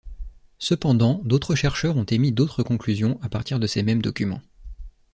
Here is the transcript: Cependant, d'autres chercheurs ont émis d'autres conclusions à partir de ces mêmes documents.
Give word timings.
Cependant, 0.57 1.21
d'autres 1.25 1.53
chercheurs 1.53 1.95
ont 1.95 2.05
émis 2.05 2.31
d'autres 2.31 2.63
conclusions 2.63 3.19
à 3.21 3.29
partir 3.29 3.59
de 3.59 3.67
ces 3.67 3.83
mêmes 3.83 4.01
documents. 4.01 4.41